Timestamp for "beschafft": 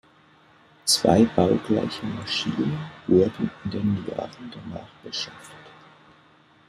5.03-5.51